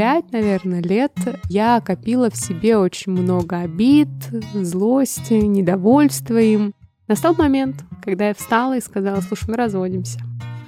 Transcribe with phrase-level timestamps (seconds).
[0.00, 1.12] пять, наверное, лет
[1.50, 4.08] я копила в себе очень много обид,
[4.54, 6.72] злости, недовольства им.
[7.06, 10.18] Настал момент, когда я встала и сказала, слушай, мы разводимся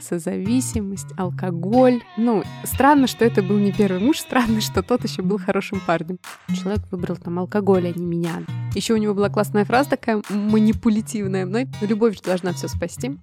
[0.03, 2.03] созависимость, алкоголь.
[2.19, 6.19] Ну, странно, что это был не первый муж, странно, что тот еще был хорошим парнем.
[6.55, 8.43] Человек выбрал там алкоголь, а не меня.
[8.75, 11.69] Еще у него была классная фраза такая манипулятивная мной.
[11.81, 13.19] Любовь должна все спасти.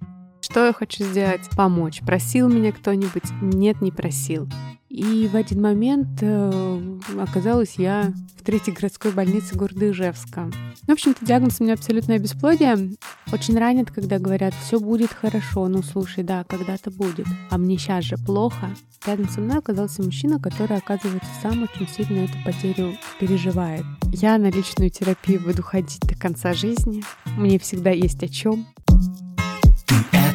[0.50, 1.48] Что я хочу сделать?
[1.56, 2.00] Помочь.
[2.00, 3.22] Просил меня кто-нибудь?
[3.40, 4.48] Нет, не просил.
[4.88, 10.50] И в один момент э, оказалась я в третьей городской больнице города Ижевска.
[10.88, 12.96] В общем-то, диагноз у меня абсолютное бесплодие.
[13.32, 15.68] Очень ранит, когда говорят, все будет хорошо.
[15.68, 17.26] Ну, слушай, да, когда-то будет.
[17.50, 18.70] А мне сейчас же плохо.
[19.06, 23.84] Рядом со мной оказался мужчина, который, оказывается, сам очень сильно эту потерю переживает.
[24.12, 27.04] Я на личную терапию буду ходить до конца жизни.
[27.36, 28.66] Мне всегда есть о чем.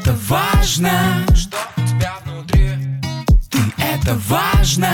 [0.06, 2.70] Это важно, что у тебя внутри.
[3.50, 4.88] Ты это важно,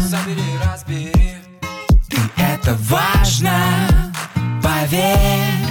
[0.00, 1.36] забери, разбери.
[2.08, 4.12] Ты это важно,
[4.60, 5.65] поверь.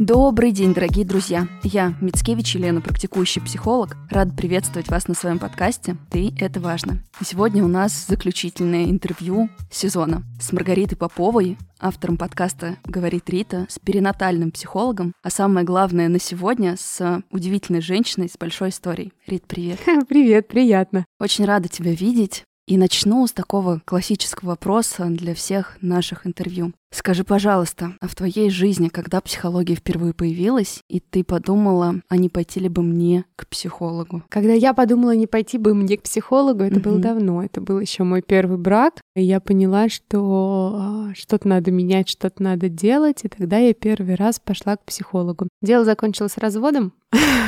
[0.00, 1.46] Добрый день, дорогие друзья!
[1.62, 3.96] Я, Мицкевич Елена, практикующий психолог.
[4.10, 7.04] Рад приветствовать вас на своем подкасте «Ты– это важно».
[7.20, 13.78] И сегодня у нас заключительное интервью сезона с Маргаритой Поповой, автором подкаста «Говорит Рита», с
[13.78, 19.12] перинатальным психологом, а самое главное на сегодня с удивительной женщиной с большой историей.
[19.28, 19.78] Рит, привет!
[20.08, 21.04] Привет, приятно.
[21.20, 22.42] Очень рада тебя видеть.
[22.66, 26.72] И начну с такого классического вопроса для всех наших интервью.
[26.94, 32.28] Скажи, пожалуйста, а в твоей жизни, когда психология впервые появилась, и ты подумала, а не
[32.28, 34.22] пойти ли бы мне к психологу?
[34.28, 38.04] Когда я подумала, не пойти бы мне к психологу, это было давно, это был еще
[38.04, 43.28] мой первый брак, и я поняла, что а, что-то надо менять, что-то надо делать, и
[43.28, 45.48] тогда я первый раз пошла к психологу.
[45.62, 46.92] Дело закончилось разводом.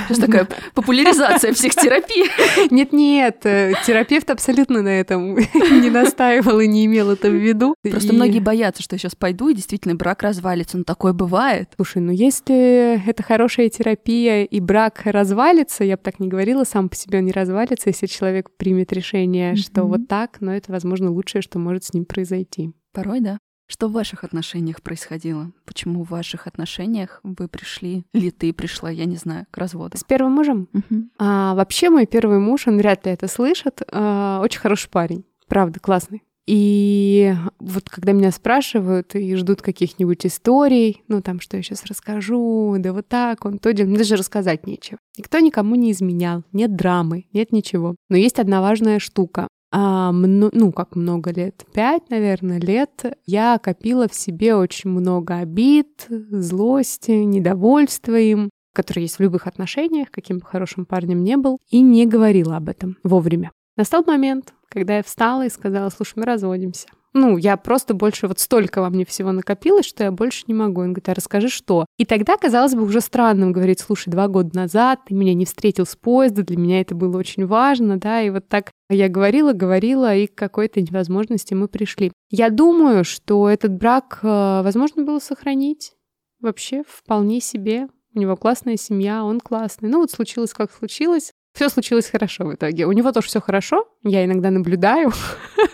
[0.06, 2.72] Что такая популяризация психотерапии?
[2.72, 7.74] Нет-нет, э, терапевт абсолютно на этом не настаивал и не имел это в виду.
[7.82, 10.78] Просто И- многие боятся, что сейчас пойду, и действительно брак развалится.
[10.78, 11.72] Ну, такое бывает.
[11.76, 16.88] Слушай, ну если это хорошая терапия и брак развалится, я бы так не говорила, сам
[16.88, 19.90] по себе он не развалится, если человек примет решение, что Мгм.
[19.90, 22.72] вот так, но это, возможно, лучшее, что может с ним произойти.
[22.92, 23.38] Порой, да.
[23.68, 25.50] Что в ваших отношениях происходило?
[25.64, 29.98] Почему в ваших отношениях вы пришли, или ты пришла, я не знаю, к разводу?
[29.98, 30.68] С первым мужем?
[30.72, 31.10] Мгм.
[31.18, 35.80] А, вообще мой первый муж, он вряд ли это слышит, а, очень хороший парень, правда,
[35.80, 36.22] классный.
[36.46, 42.76] И вот когда меня спрашивают и ждут каких-нибудь историй, ну там, что я сейчас расскажу,
[42.78, 44.98] да вот так, он то делал, мне даже рассказать нечего.
[45.18, 47.96] Никто никому не изменял, нет драмы, нет ничего.
[48.08, 49.48] Но есть одна важная штука.
[49.72, 56.06] А, ну, как много лет, пять, наверное, лет, я копила в себе очень много обид,
[56.08, 61.80] злости, недовольства им, которые есть в любых отношениях, каким бы хорошим парнем не был, и
[61.80, 63.50] не говорила об этом вовремя.
[63.76, 66.88] Настал момент, когда я встала и сказала, слушай, мы разводимся.
[67.12, 70.82] Ну, я просто больше, вот столько во мне всего накопилось, что я больше не могу.
[70.82, 71.86] Он говорит, а расскажи, что?
[71.96, 75.86] И тогда казалось бы уже странным говорить, слушай, два года назад ты меня не встретил
[75.86, 80.14] с поезда, для меня это было очень важно, да, и вот так я говорила, говорила,
[80.14, 82.12] и к какой-то невозможности мы пришли.
[82.30, 85.94] Я думаю, что этот брак э, возможно было сохранить
[86.40, 87.88] вообще вполне себе.
[88.14, 89.88] У него классная семья, он классный.
[89.88, 91.32] Ну вот случилось, как случилось.
[91.56, 92.84] Все случилось хорошо в итоге.
[92.84, 93.88] У него тоже все хорошо.
[94.02, 95.10] Я иногда наблюдаю.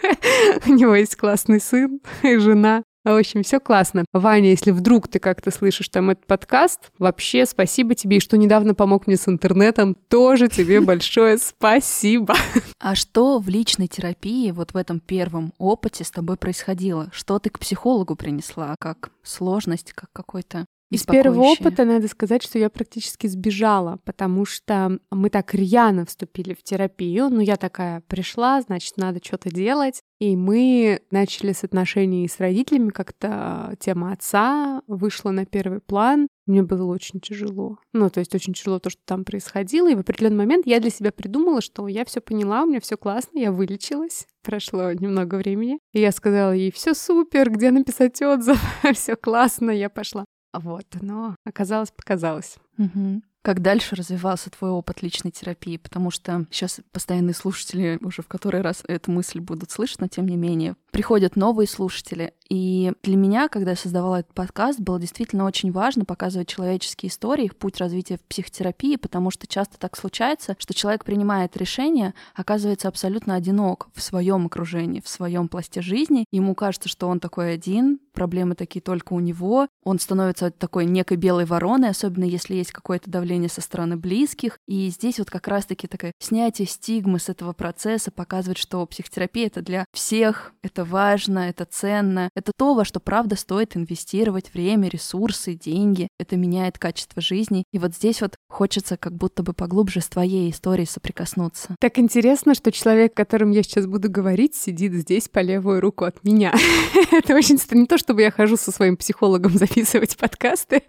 [0.67, 2.85] У него есть классный сын и жена.
[3.03, 4.05] В общем, все классно.
[4.13, 8.77] Ваня, если вдруг ты как-то слышишь там этот подкаст, вообще спасибо тебе, и что недавно
[8.77, 12.37] помог мне с интернетом, тоже тебе большое спасибо.
[12.79, 17.11] А что в личной терапии, вот в этом первом опыте с тобой происходило?
[17.13, 18.77] Что ты к психологу принесла?
[18.79, 24.99] Как сложность, как какой-то Из первого опыта надо сказать, что я практически сбежала, потому что
[25.11, 27.31] мы так рьяно вступили в терапию.
[27.31, 30.03] Ну, я такая пришла, значит, надо что-то делать.
[30.21, 36.29] И мы начали с отношений с родителями, как-то тема отца вышла на первый план.
[36.47, 37.79] Мне было очень тяжело.
[37.93, 39.91] Ну, то есть очень тяжело то, что там происходило.
[39.91, 42.97] И в определенный момент я для себя придумала, что я все поняла, у меня все
[42.97, 44.27] классно, я вылечилась.
[44.43, 45.79] Прошло немного времени.
[45.93, 48.61] И я сказала ей, все супер, где написать отзыв,
[48.95, 50.25] все классно, я пошла.
[50.53, 52.57] Вот, но оказалось, показалось.
[52.77, 53.23] Мгм.
[53.43, 55.77] Как дальше развивался твой опыт личной терапии?
[55.77, 60.27] Потому что сейчас постоянные слушатели уже в который раз эту мысль будут слышать, но тем
[60.29, 65.47] не менее приходят новые слушатели, И для меня, когда я создавала этот подкаст, было действительно
[65.47, 70.55] очень важно показывать человеческие истории, их путь развития в психотерапии, потому что часто так случается,
[70.59, 76.27] что человек принимает решение, оказывается абсолютно одинок в своем окружении, в своем пласте жизни.
[76.31, 79.67] Ему кажется, что он такой один, проблемы такие только у него.
[79.83, 84.59] Он становится такой некой белой вороной, особенно если есть какое-то давление со стороны близких.
[84.69, 89.63] И здесь вот как раз-таки такое снятие стигмы с этого процесса показывает, что психотерапия— это
[89.63, 95.55] для всех, это важно, это ценно, это то, во что правда стоит инвестировать время, ресурсы,
[95.55, 96.09] деньги.
[96.19, 97.65] Это меняет качество жизни.
[97.73, 101.77] И вот здесь вот хочется как будто бы поглубже с твоей историей соприкоснуться.
[101.81, 106.25] Так интересно, что человек, которым я сейчас буду говорить, сидит здесь по левую руку от
[106.25, 106.53] меня.
[107.13, 107.53] Это очень.
[107.71, 110.83] Не то, чтобы я хожу со своим психологом записывать подкасты,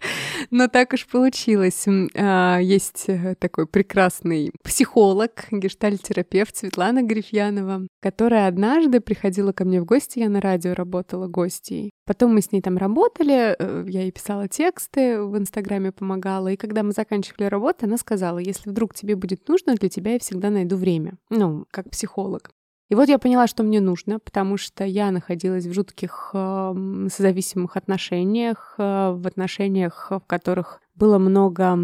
[0.50, 1.86] но так уж получилось.
[2.16, 9.84] А, есть э, такой прекрасный психолог, гештальтерапевт Светлана Грифьянова, которая однажды приходила ко мне в
[9.84, 11.90] гости, я на радио работала гостьей.
[12.06, 16.56] Потом мы с ней там работали, э, я ей писала тексты, в Инстаграме помогала, и
[16.56, 20.50] когда мы заканчивали работу, она сказала, если вдруг тебе будет нужно, для тебя я всегда
[20.50, 22.50] найду время, ну, как психолог.
[22.90, 27.76] И вот я поняла, что мне нужно, потому что я находилась в жутких э, созависимых
[27.76, 31.78] отношениях, э, в отношениях, в которых было много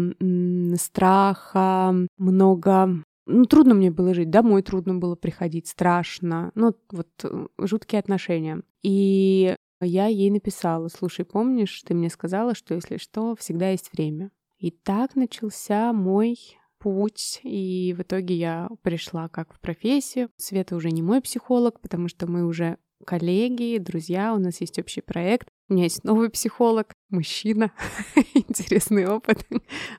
[0.77, 6.51] страха, много ну, трудно мне было жить, домой трудно было приходить, страшно.
[6.55, 8.61] Ну, вот э, жуткие отношения.
[8.83, 14.31] И я ей написала, слушай, помнишь, ты мне сказала, что если что, всегда есть время.
[14.57, 16.37] И так начался мой
[16.77, 20.29] путь, и в итоге я пришла как в профессию.
[20.37, 25.01] Света уже не мой психолог, потому что мы уже коллеги, друзья, у нас есть общий
[25.01, 25.47] проект.
[25.69, 27.71] У меня есть новый психолог, мужчина,
[28.33, 29.45] интересный опыт.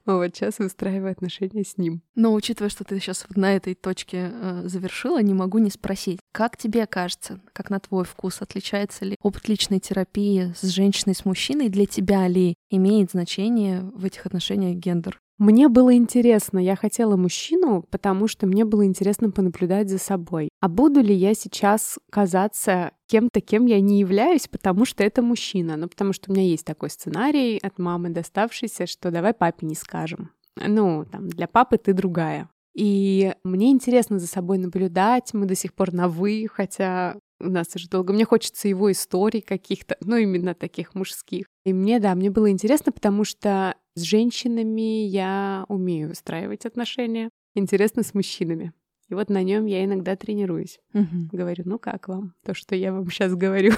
[0.05, 2.03] Вот сейчас выстраиваю отношения с ним.
[2.15, 6.21] Но учитывая, что ты сейчас вот на этой точке э, завершила, не могу не спросить,
[6.33, 11.25] как тебе кажется, как на твой вкус, отличается ли опыт личной терапии с женщиной, с
[11.25, 11.69] мужчиной?
[11.69, 15.21] Для тебя ли имеет значение в этих отношениях гендер?
[15.43, 20.51] Мне было интересно, я хотела мужчину, потому что мне было интересно понаблюдать за собой.
[20.61, 25.77] А буду ли я сейчас казаться кем-то, кем я не являюсь, потому что это мужчина?
[25.77, 29.75] Ну, потому что у меня есть такой сценарий от мамы доставшийся, что давай папе не
[29.75, 30.31] скажем.
[30.65, 32.49] Ну, там, для папы ты другая.
[32.77, 37.69] И мне интересно за собой наблюдать, мы до сих пор на «вы», хотя у нас
[37.75, 38.13] уже долго.
[38.13, 41.47] Мне хочется его историй каких-то, ну, именно таких мужских.
[41.65, 47.31] И мне, да, мне было интересно, потому что с женщинами я умею выстраивать отношения.
[47.55, 48.73] Интересно с мужчинами.
[49.09, 50.79] И вот на нем я иногда тренируюсь.
[50.95, 51.29] Угу.
[51.33, 53.73] Говорю, ну как вам то, что я вам сейчас говорю?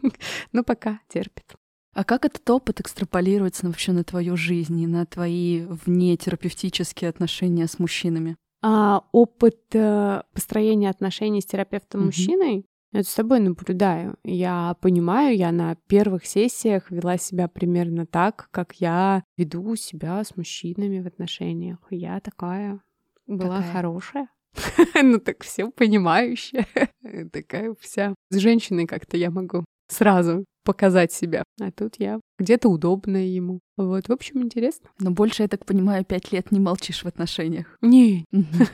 [0.52, 1.54] ну пока терпит.
[1.94, 7.78] А как этот опыт экстраполируется вообще на твою жизнь и на твои внетерапевтические отношения с
[7.78, 8.36] мужчинами?
[8.62, 14.16] А опыт э, построения отношений с терапевтом мужчиной я с собой наблюдаю.
[14.22, 20.36] Я понимаю, я на первых сессиях вела себя примерно так, как я веду себя с
[20.36, 21.78] мужчинами в отношениях.
[21.90, 22.80] Я такая
[23.26, 23.72] была такая.
[23.72, 24.28] хорошая.
[25.02, 26.66] ну так все понимающая.
[27.32, 28.14] такая вся.
[28.30, 31.44] С женщиной как-то я могу сразу показать себя.
[31.60, 33.60] А тут я где-то удобная ему.
[33.76, 34.88] Вот, в общем, интересно.
[34.98, 37.78] Но больше, я так понимаю, пять лет не молчишь в отношениях.
[37.80, 38.24] Не.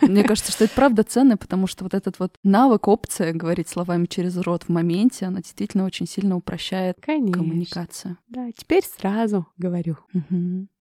[0.01, 4.07] Мне кажется, что это правда ценно, потому что вот этот вот навык, опция говорить словами
[4.07, 7.33] через рот в моменте, она действительно очень сильно упрощает Конечно.
[7.33, 8.17] коммуникацию.
[8.29, 9.97] Да, теперь сразу говорю.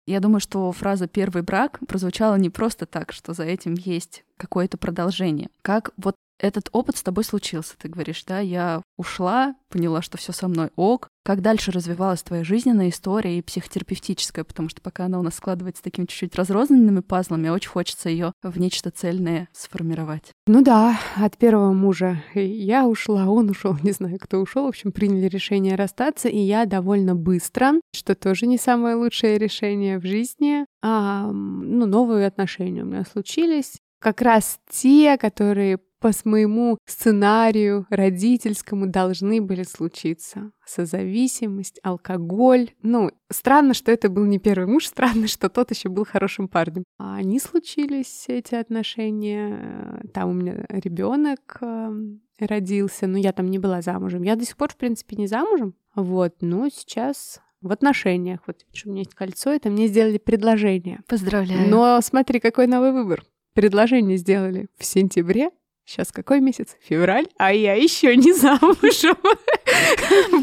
[0.06, 4.78] Я думаю, что фраза «первый брак» прозвучала не просто так, что за этим есть какое-то
[4.78, 5.50] продолжение.
[5.62, 10.32] Как вот этот опыт с тобой случился, ты говоришь, да, я ушла, поняла, что все
[10.32, 11.10] со мной ок.
[11.24, 15.84] Как дальше развивалась твоя жизненная история и психотерапевтическая, потому что пока она у нас складывается
[15.84, 20.32] такими чуть-чуть разрозненными пазлами, очень хочется ее в нечто цельное сформировать.
[20.48, 24.66] Ну да, от первого мужа я ушла, он ушел, не знаю, кто ушел.
[24.66, 30.00] В общем, приняли решение расстаться, и я довольно быстро, что тоже не самое лучшее решение
[30.00, 33.78] в жизни, а, ну, новые отношения у меня случились.
[34.00, 40.52] Как раз те, которые по моему сценарию родительскому должны были случиться.
[40.66, 42.72] Созависимость, алкоголь.
[42.82, 46.84] Ну, странно, что это был не первый муж, странно, что тот еще был хорошим парнем.
[46.98, 50.02] А они случились, эти отношения.
[50.14, 54.24] Там у меня ребенок эм, родился, но я там не была замужем.
[54.24, 55.76] Я до сих пор, в принципе, не замужем.
[55.96, 58.40] Вот, но сейчас в отношениях.
[58.48, 61.02] Вот у меня есть кольцо, это мне сделали предложение.
[61.08, 61.70] Поздравляю.
[61.70, 63.24] Но смотри, какой новый выбор.
[63.54, 65.50] Предложение сделали в сентябре,
[65.90, 66.78] Сейчас какой месяц?
[66.82, 69.18] Февраль, а я еще не замужем.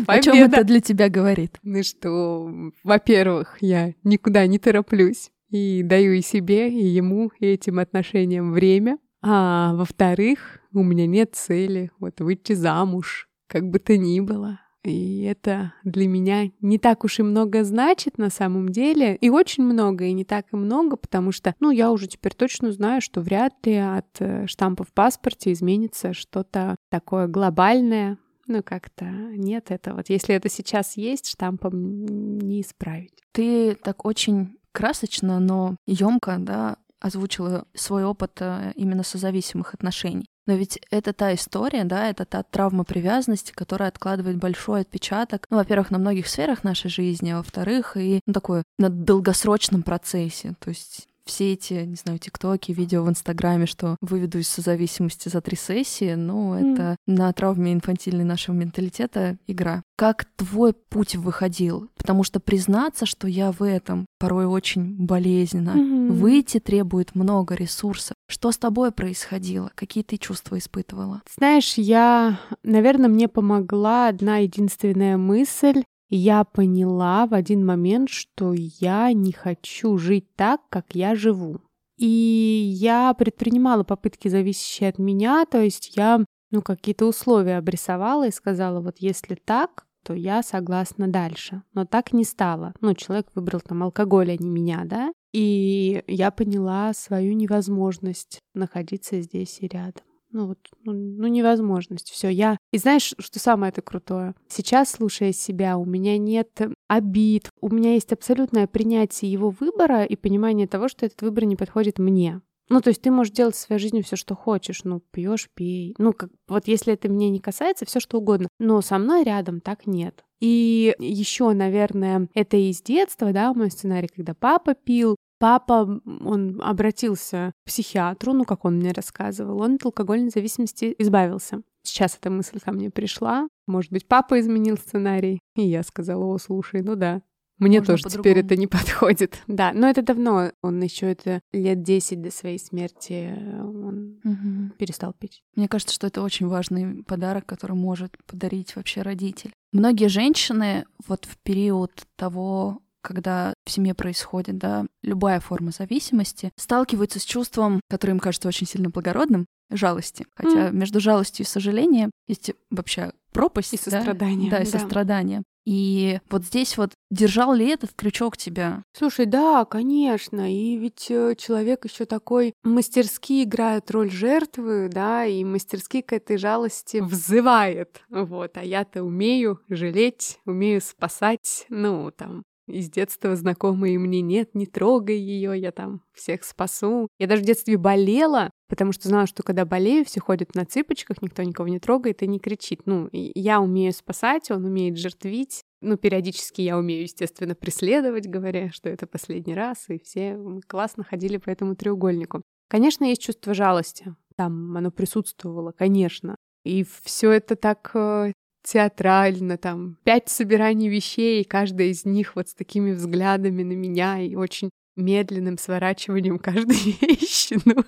[0.08, 1.58] О чем это для тебя говорит?
[1.62, 2.50] Ну что,
[2.82, 8.98] во-первых, я никуда не тороплюсь и даю и себе, и ему, и этим отношениям время.
[9.22, 14.58] А во-вторых, у меня нет цели вот выйти замуж, как бы то ни было.
[14.86, 19.16] И это для меня не так уж и много значит на самом деле.
[19.16, 22.72] И очень много, и не так и много, потому что, ну, я уже теперь точно
[22.72, 28.18] знаю, что вряд ли от э, штампа в паспорте изменится что-то такое глобальное.
[28.46, 29.96] Ну, как-то нет этого.
[29.96, 33.12] Вот если это сейчас есть, штампом не исправить.
[33.32, 40.26] Ты так очень красочно, но емко, да, озвучила свой опыт э, именно созависимых отношений.
[40.46, 45.56] Но ведь это та история, да, это та травма привязанности, которая откладывает большой отпечаток, ну,
[45.56, 50.54] во-первых, на многих сферах нашей жизни, а во-вторых, и ну, такое на долгосрочном процессе.
[50.60, 55.40] То есть все эти, не знаю, тиктоки, видео в Инстаграме, что выведу из созависимости за
[55.40, 56.73] три сессии, ну, mm.
[56.73, 59.83] это на травме инфантильной нашего менталитета игра.
[59.97, 61.88] Как твой путь выходил?
[61.97, 65.71] Потому что признаться, что я в этом порой очень болезненно.
[65.71, 66.12] Mm-hmm.
[66.12, 68.14] Выйти требует много ресурсов.
[68.28, 69.71] Что с тобой происходило?
[69.75, 71.23] Какие ты чувства испытывала?
[71.37, 79.12] Знаешь, я, наверное, мне помогла одна единственная мысль я поняла в один момент, что я
[79.12, 81.60] не хочу жить так, как я живу.
[81.98, 88.32] И я предпринимала попытки, зависящие от меня, то есть я ну, какие-то условия обрисовала и
[88.32, 91.62] сказала, вот если так, то я согласна дальше.
[91.75, 92.75] Но так не стало.
[92.80, 95.10] Ну, человек выбрал там алкоголь, а не меня, да?
[95.32, 100.04] И я поняла свою невозможность находиться здесь и рядом
[100.36, 102.10] ну вот, ну, ну невозможность.
[102.10, 102.58] Все, я...
[102.70, 104.34] И знаешь, что самое это крутое?
[104.48, 110.14] Сейчас, слушая себя, у меня нет обид, у меня есть абсолютное принятие его выбора и
[110.14, 112.42] понимание того, что этот выбор не подходит мне.
[112.68, 114.84] Ну, то есть ты можешь делать в своей жизни все, что хочешь.
[114.84, 115.94] Ну, пьешь, пей.
[115.96, 118.48] Ну, как вот если это меня не касается, все что угодно.
[118.58, 120.22] Но со мной рядом так нет.
[120.40, 127.52] И еще, наверное, это из детства, да, мой сценарий, когда папа пил, Папа, он обратился
[127.62, 131.62] к психиатру, ну, как он мне рассказывал, он от алкогольной зависимости избавился.
[131.82, 133.48] Сейчас эта мысль ко мне пришла.
[133.66, 135.40] Может быть, папа изменил сценарий.
[135.54, 137.22] И я сказала, о, слушай, ну да,
[137.58, 139.42] мне Можно тоже теперь это не подходит.
[139.46, 140.52] Да, но это давно.
[140.62, 144.74] Он еще это лет 10 до своей смерти он угу.
[144.78, 145.42] перестал пить.
[145.54, 149.52] Мне кажется, что это очень важный подарок, который может подарить вообще родитель.
[149.72, 157.20] Многие женщины вот в период того, когда в семье происходит, да, любая форма зависимости, сталкиваются
[157.20, 160.26] с чувством, которое им кажется очень сильно благородным, жалости.
[160.34, 160.72] Хотя mm.
[160.72, 163.75] между жалостью и сожалением есть вообще пропасть.
[163.75, 164.50] И сострадание.
[164.50, 164.78] Да, да, и да.
[164.78, 165.42] сострадание.
[165.66, 168.84] И вот здесь вот держал ли этот крючок тебя?
[168.96, 170.52] Слушай, да, конечно.
[170.52, 176.38] И ведь э, человек еще такой мастерски играет роль жертвы, да, и мастерски к этой
[176.38, 178.00] жалости взывает.
[178.08, 184.66] Вот, а я-то умею жалеть, умею спасать, ну, там, из детства знакомые мне нет, не
[184.66, 187.08] трогай ее, я там всех спасу.
[187.18, 191.23] Я даже в детстве болела, потому что знала, что когда болею, все ходят на цыпочках,
[191.23, 192.82] никто никого не трогает и не кричит.
[192.87, 195.62] Ну, я умею спасать, он умеет жертвить.
[195.80, 201.37] Ну, периодически я умею, естественно, преследовать, говоря, что это последний раз, и все классно ходили
[201.37, 202.42] по этому треугольнику.
[202.68, 204.14] Конечно, есть чувство жалости.
[204.37, 206.37] Там оно присутствовало, конечно.
[206.64, 208.32] И все это так э,
[208.66, 214.20] театрально, там, пять собираний вещей, и каждая из них вот с такими взглядами на меня
[214.20, 217.58] и очень медленным сворачиванием каждой вещи.
[217.64, 217.84] Ну,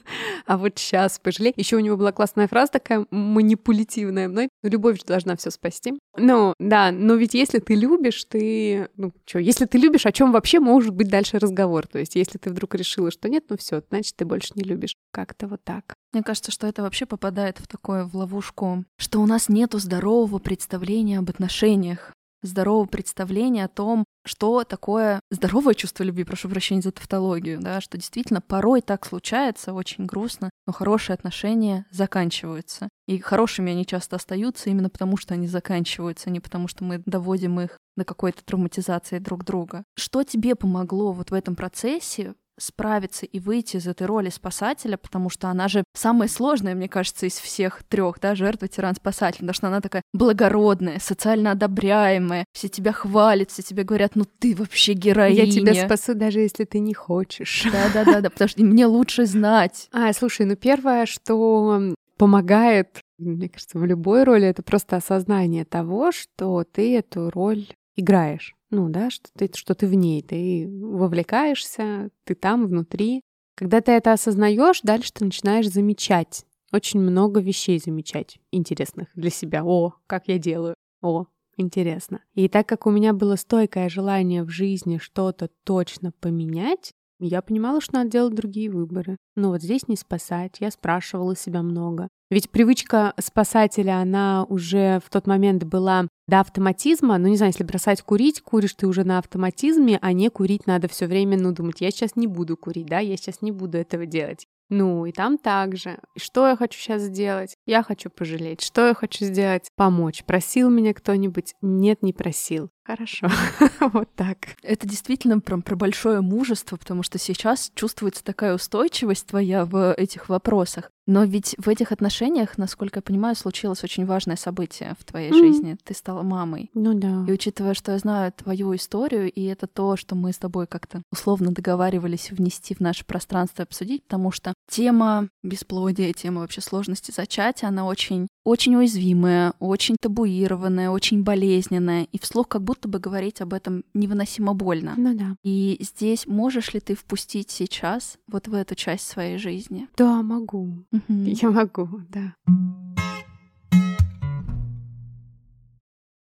[0.46, 1.52] а вот сейчас пожалей.
[1.56, 4.48] Еще у него была классная фраза такая манипулятивная мной.
[4.62, 5.98] Ну, любовь должна все спасти.
[6.16, 8.88] Ну, да, но ведь если ты любишь, ты...
[8.96, 11.86] Ну, что, если ты любишь, о чем вообще может быть дальше разговор?
[11.86, 14.96] То есть, если ты вдруг решила, что нет, ну все, значит, ты больше не любишь.
[15.12, 15.94] Как-то вот так.
[16.12, 20.38] Мне кажется, что это вообще попадает в такое, в ловушку, что у нас нету здорового
[20.38, 22.12] представления об отношениях
[22.42, 27.96] здорового представления о том, что такое здоровое чувство любви, прошу прощения за тавтологию, да, что
[27.96, 32.88] действительно порой так случается, очень грустно, но хорошие отношения заканчиваются.
[33.06, 37.02] И хорошими они часто остаются именно потому, что они заканчиваются, а не потому, что мы
[37.06, 39.82] доводим их до какой-то травматизации друг друга.
[39.96, 45.30] Что тебе помогло вот в этом процессе справиться и выйти из этой роли спасателя, потому
[45.30, 49.54] что она же самая сложная, мне кажется, из всех трех, да, жертва, тиран, спасатель, потому
[49.54, 54.92] что она такая благородная, социально одобряемая, все тебя хвалят, все тебе говорят, ну ты вообще
[54.92, 55.44] героиня.
[55.44, 57.66] Я тебя спасу, даже если ты не хочешь.
[57.94, 59.88] Да-да-да, потому что мне лучше знать.
[59.92, 66.12] А, слушай, ну первое, что помогает мне кажется, в любой роли это просто осознание того,
[66.12, 72.10] что ты эту роль играешь ну да, что ты, что ты в ней, ты вовлекаешься,
[72.24, 73.22] ты там внутри.
[73.54, 79.64] Когда ты это осознаешь, дальше ты начинаешь замечать, очень много вещей замечать интересных для себя.
[79.64, 80.74] О, как я делаю.
[81.02, 82.22] О, интересно.
[82.34, 87.80] И так как у меня было стойкое желание в жизни что-то точно поменять, Я понимала,
[87.80, 89.16] что надо делать другие выборы.
[89.36, 90.56] Но вот здесь не спасать.
[90.60, 92.08] Я спрашивала себя много.
[92.30, 97.16] Ведь привычка спасателя, она уже в тот момент была до автоматизма.
[97.18, 100.88] Ну, не знаю, если бросать курить, куришь ты уже на автоматизме, а не курить надо
[100.88, 104.04] все время, ну, думать, я сейчас не буду курить, да, я сейчас не буду этого
[104.04, 104.46] делать.
[104.70, 105.98] Ну, и там также.
[106.16, 107.56] Что я хочу сейчас сделать?
[107.64, 108.60] Я хочу пожалеть.
[108.60, 109.70] Что я хочу сделать?
[109.76, 110.24] Помочь.
[110.24, 111.54] Просил меня кто-нибудь?
[111.62, 112.68] Нет, не просил.
[112.88, 113.28] Хорошо.
[113.92, 114.56] вот так.
[114.62, 120.30] Это действительно прям про большое мужество, потому что сейчас чувствуется такая устойчивость твоя в этих
[120.30, 120.90] вопросах.
[121.08, 125.38] Но ведь в этих отношениях, насколько я понимаю, случилось очень важное событие в твоей mm.
[125.38, 125.78] жизни.
[125.82, 126.70] Ты стала мамой.
[126.74, 127.24] Ну да.
[127.26, 131.02] И учитывая, что я знаю твою историю, и это то, что мы с тобой как-то
[131.10, 137.10] условно договаривались внести в наше пространство и обсудить, потому что тема бесплодия, тема вообще сложности
[137.10, 143.40] зачатия, она очень, очень уязвимая, очень табуированная, очень болезненная, и вслух как будто бы говорить
[143.40, 144.94] об этом невыносимо больно.
[144.96, 145.36] Ну да.
[145.42, 149.88] И здесь можешь ли ты впустить сейчас вот в эту часть своей жизни?
[149.96, 150.84] Да, могу.
[151.08, 152.34] Я могу, да.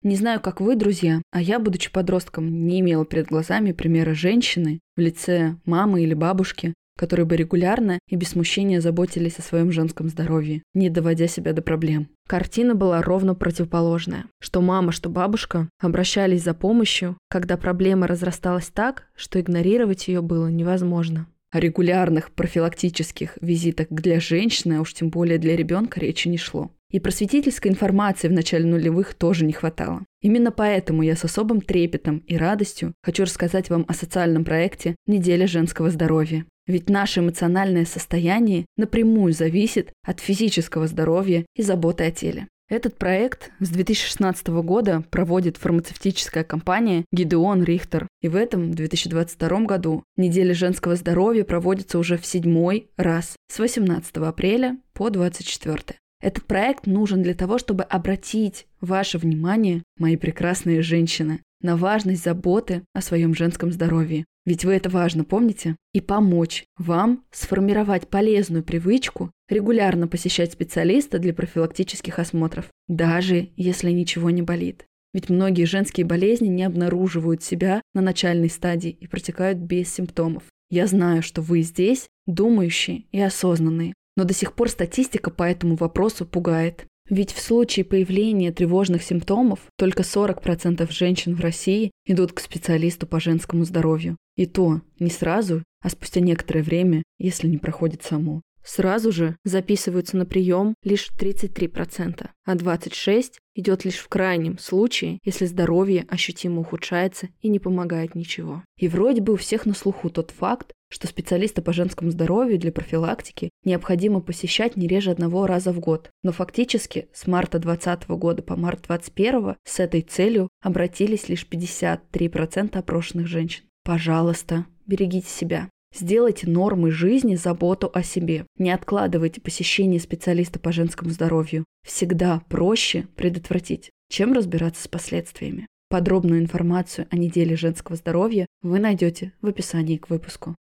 [0.03, 4.79] Не знаю, как вы, друзья, а я, будучи подростком, не имела перед глазами примера женщины
[4.95, 10.09] в лице мамы или бабушки, которые бы регулярно и без смущения заботились о своем женском
[10.09, 12.09] здоровье, не доводя себя до проблем.
[12.27, 14.25] Картина была ровно противоположная.
[14.41, 20.47] Что мама, что бабушка обращались за помощью, когда проблема разрасталась так, что игнорировать ее было
[20.47, 21.27] невозможно.
[21.51, 26.71] О регулярных профилактических визитах для женщины, а уж тем более для ребенка, речи не шло.
[26.89, 30.05] И просветительской информации в начале нулевых тоже не хватало.
[30.21, 35.47] Именно поэтому я с особым трепетом и радостью хочу рассказать вам о социальном проекте «Неделя
[35.47, 36.45] женского здоровья».
[36.65, 42.47] Ведь наше эмоциональное состояние напрямую зависит от физического здоровья и заботы о теле.
[42.69, 48.07] Этот проект с 2016 года проводит фармацевтическая компания Гидеон Рихтер.
[48.21, 54.17] И в этом 2022 году неделя женского здоровья проводится уже в седьмой раз с 18
[54.17, 55.97] апреля по 24.
[56.21, 62.83] Этот проект нужен для того, чтобы обратить ваше внимание, мои прекрасные женщины, на важность заботы
[62.93, 64.25] о своем женском здоровье.
[64.45, 65.75] Ведь вы это важно помните?
[65.93, 74.29] И помочь вам сформировать полезную привычку регулярно посещать специалиста для профилактических осмотров, даже если ничего
[74.29, 74.85] не болит.
[75.13, 80.43] Ведь многие женские болезни не обнаруживают себя на начальной стадии и протекают без симптомов.
[80.69, 85.77] Я знаю, что вы здесь думающие и осознанные, но до сих пор статистика по этому
[85.77, 86.85] вопросу пугает.
[87.09, 93.21] Ведь в случае появления тревожных симптомов только 40% женщин в России идут к специалисту по
[93.21, 94.17] женскому здоровью.
[94.35, 98.41] И то не сразу, а спустя некоторое время, если не проходит само.
[98.67, 105.45] Сразу же записываются на прием лишь 33%, а 26% идет лишь в крайнем случае, если
[105.45, 108.63] здоровье ощутимо ухудшается и не помогает ничего.
[108.77, 112.73] И вроде бы у всех на слуху тот факт, что специалиста по женскому здоровью для
[112.73, 116.09] профилактики необходимо посещать не реже одного раза в год.
[116.21, 122.77] Но фактически с марта 2020 года по март 2021 с этой целью обратились лишь 53%
[122.77, 123.63] опрошенных женщин.
[123.85, 125.69] Пожалуйста, берегите себя.
[125.93, 128.45] Сделайте нормой жизни заботу о себе.
[128.57, 131.65] Не откладывайте посещение специалиста по женскому здоровью.
[131.85, 135.67] Всегда проще предотвратить, чем разбираться с последствиями.
[135.89, 140.55] Подробную информацию о неделе женского здоровья вы найдете в описании к выпуску.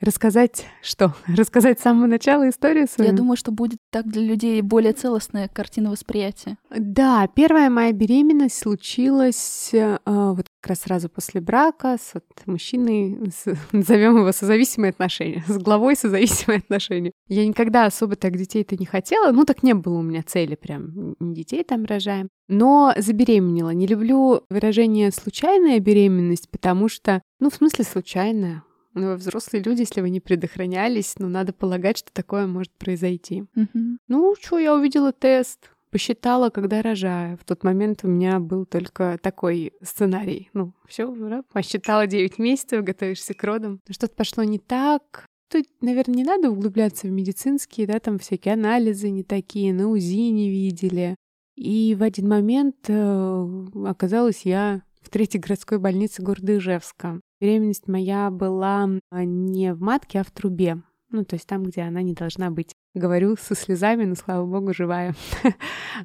[0.00, 1.14] Рассказать что?
[1.26, 3.10] Рассказать с самого начала историю свою?
[3.10, 6.56] Я думаю, что будет так для людей более целостная картина восприятия.
[6.70, 13.30] Да, первая моя беременность случилась э, вот как раз сразу после брака с вот, мужчиной,
[13.32, 17.10] с, назовем его созависимые отношения, с главой созависимые отношения.
[17.26, 21.16] Я никогда особо так детей-то не хотела, ну так не было у меня цели прям,
[21.18, 22.28] детей там рожаем.
[22.48, 23.70] Но забеременела.
[23.70, 28.62] Не люблю выражение «случайная беременность», потому что, ну, в смысле случайная,
[28.94, 33.44] но вы взрослые люди, если вы не предохранялись, ну, надо полагать, что такое может произойти.
[33.54, 33.98] Угу.
[34.08, 37.38] Ну, что, я увидела тест, посчитала, когда рожаю.
[37.38, 40.50] В тот момент у меня был только такой сценарий.
[40.52, 41.14] Ну, все,
[41.52, 43.80] посчитала 9 месяцев, готовишься к родам.
[43.88, 45.26] Что-то пошло не так.
[45.50, 50.30] Тут, наверное, не надо углубляться в медицинские, да, там всякие анализы не такие, на УЗИ
[50.30, 51.16] не видели.
[51.56, 57.20] И в один момент э, оказалась я в третьей городской больнице города Ижевска.
[57.40, 60.82] Беременность моя была а, не в матке, а в трубе.
[61.10, 62.74] Ну, то есть там, где она не должна быть.
[62.94, 65.14] Говорю со слезами, но, слава богу, живая.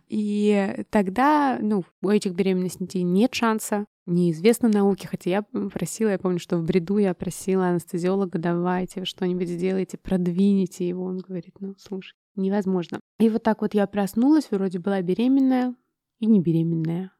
[0.07, 3.85] И тогда, ну, у этих беременностей нет шанса.
[4.05, 9.47] Неизвестно науке, хотя я просила, я помню, что в бреду я просила анестезиолога, давайте что-нибудь
[9.47, 11.05] сделайте, продвините его.
[11.05, 12.99] Он говорит, ну, слушай, невозможно.
[13.19, 15.73] И вот так вот я проснулась, вроде была беременная
[16.19, 17.11] и не беременная.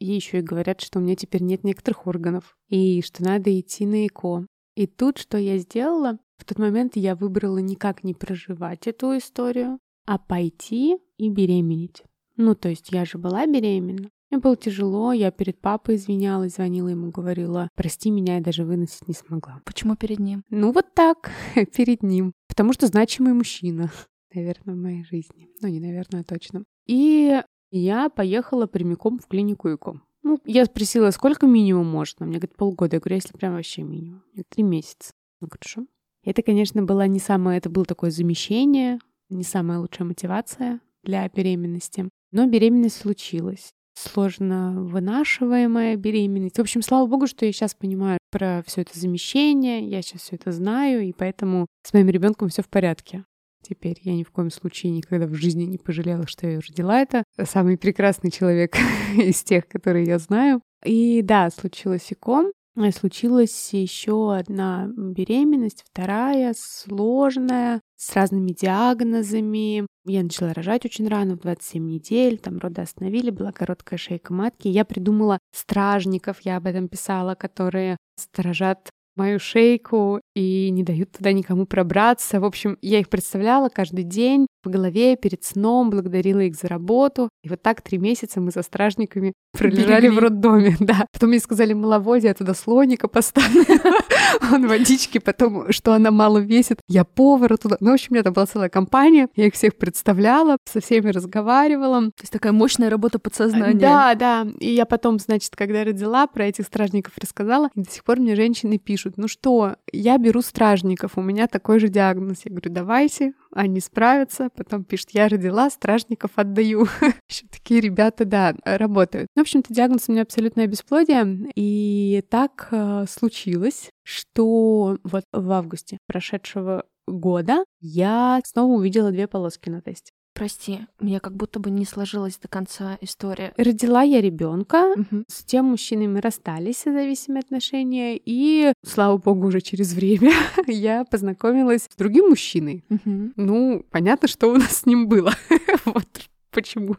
[0.00, 3.86] Ей еще и говорят, что у меня теперь нет некоторых органов, и что надо идти
[3.86, 4.46] на ЭКО.
[4.76, 6.18] И тут что я сделала?
[6.36, 12.04] В тот момент я выбрала никак не проживать эту историю, а пойти и беременеть.
[12.36, 14.08] Ну, то есть я же была беременна.
[14.30, 19.08] Мне было тяжело, я перед папой извинялась, звонила ему, говорила, прости меня, я даже выносить
[19.08, 19.62] не смогла.
[19.64, 20.42] Почему перед ним?
[20.50, 21.30] Ну вот так,
[21.76, 22.32] перед ним.
[22.46, 23.90] Потому что значимый мужчина,
[24.34, 25.48] наверное, в моей жизни.
[25.62, 26.64] Ну не наверное, а точно.
[26.86, 30.00] И я поехала прямиком в клинику ИКО.
[30.22, 32.26] Ну, я спросила, сколько минимум можно?
[32.26, 32.96] Мне говорит, полгода.
[32.96, 34.22] Я говорю, если прям вообще минимум.
[34.48, 35.12] Три месяца.
[35.40, 35.86] Ну, хорошо.
[36.24, 38.98] Это, конечно, была не самое, это было такое замещение,
[39.30, 42.08] не самая лучшая мотивация для беременности.
[42.32, 46.58] Но беременность случилась сложно вынашиваемая беременность.
[46.58, 50.36] В общем, слава богу, что я сейчас понимаю про все это замещение, я сейчас все
[50.36, 53.24] это знаю, и поэтому с моим ребенком все в порядке.
[53.68, 57.24] Теперь я ни в коем случае никогда в жизни не пожалела, что я родила это.
[57.44, 58.76] Самый прекрасный человек
[59.16, 60.62] из тех, которые я знаю.
[60.84, 62.52] И да, случилось ИКОМ.
[62.92, 69.84] Случилась еще одна беременность, вторая, сложная, с разными диагнозами.
[70.06, 74.68] Я начала рожать очень рано, в 27 недель, там роды остановили, была короткая шейка матки.
[74.68, 81.32] Я придумала стражников, я об этом писала, которые сторожат мою шейку и не дают туда
[81.32, 82.40] никому пробраться.
[82.40, 87.28] В общем, я их представляла каждый день в голове перед сном, благодарила их за работу.
[87.42, 90.76] И вот так три месяца мы со стражниками пролежали в роддоме.
[90.88, 91.06] Да.
[91.12, 93.64] Потом мне сказали, маловозе, я туда слоника поставлю.
[94.52, 96.80] Он водички, потом, что она мало весит.
[96.88, 97.76] Я повара туда.
[97.80, 99.28] Ну, в общем, у меня там была целая компания.
[99.34, 102.00] Я их всех представляла, со всеми разговаривала.
[102.00, 103.78] То есть такая мощная работа подсознания.
[103.78, 104.46] Да, да.
[104.60, 107.70] И я потом, значит, когда родила, про этих стражников рассказала.
[107.74, 111.80] И до сих пор мне женщины пишут, ну что, я беру стражников, у меня такой
[111.80, 112.40] же диагноз.
[112.44, 114.50] Я говорю, давайте, они справятся.
[114.56, 116.86] Потом пишет, я родила, стражников отдаю.
[117.28, 119.28] Еще такие ребята, да, работают.
[119.34, 121.50] В общем-то, диагноз у меня абсолютное бесплодие.
[121.54, 129.70] И так э, случилось, что вот в августе прошедшего года я снова увидела две полоски
[129.70, 130.12] на тесте.
[130.38, 133.52] Прости, мне как будто бы не сложилась до конца история.
[133.56, 135.24] Родила я ребенка, угу.
[135.26, 140.32] с тем мужчиной мы расстались зависимые отношения, и, слава богу, уже через время
[140.68, 142.84] я познакомилась с другим мужчиной.
[142.88, 143.32] Угу.
[143.34, 145.34] Ну, понятно, что у нас с ним было.
[145.84, 146.06] вот
[146.52, 146.94] почему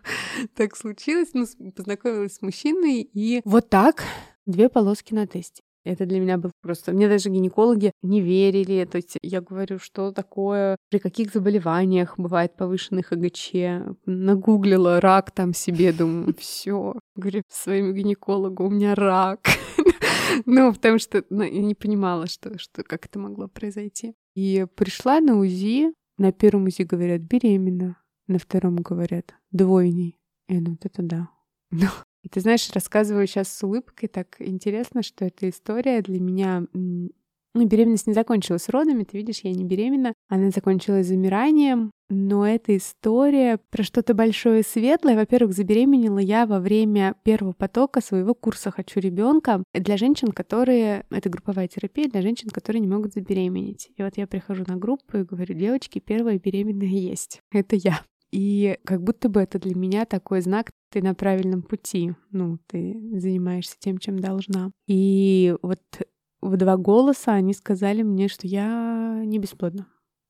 [0.54, 1.30] так случилось.
[1.34, 4.04] Ну, познакомилась с мужчиной, и вот так
[4.46, 5.64] две полоски на тесте.
[5.90, 6.92] Это для меня был просто...
[6.92, 8.86] Мне даже гинекологи не верили.
[8.86, 13.98] То есть я говорю, что такое, при каких заболеваниях бывает повышенный ХГЧ.
[14.06, 16.94] Нагуглила рак там себе, думаю, все.
[17.16, 19.40] Говорю своему гинекологу, у меня рак.
[20.46, 24.14] Ну, потому что ну, я не понимала, что, что, как это могло произойти.
[24.36, 25.92] И пришла на УЗИ.
[26.20, 27.98] На первом УЗИ говорят, беременна.
[28.28, 30.20] На втором говорят, двойней.
[30.48, 31.30] И ну, вот это да.
[31.72, 31.78] И
[32.32, 36.64] ты знаешь, рассказываю сейчас с улыбкой, так интересно, что эта история для меня...
[37.56, 40.14] Ну, беременность не закончилась родами, ты видишь, я не беременна.
[40.28, 45.16] Она закончилась замиранием, но эта история про что-то большое и светлое.
[45.16, 51.06] Во-первых, забеременела я во время первого потока своего курса «Хочу ребенка» для женщин, которые...
[51.10, 53.90] Это групповая терапия для женщин, которые не могут забеременеть.
[53.98, 57.42] И вот я прихожу на группу и говорю, девочки, первая беременная есть.
[57.52, 58.02] Это я.
[58.32, 63.00] И как будто бы это для меня такой знак, ты на правильном пути, ну, ты
[63.20, 64.72] занимаешься тем, чем должна.
[64.88, 65.82] И вот
[66.42, 69.88] в два голоса они сказали мне, что я не бесплодна.